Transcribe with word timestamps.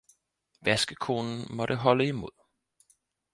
vaskekonen 0.65 1.45
måtte 1.55 1.77
holde 1.85 2.05
imod. 2.09 2.33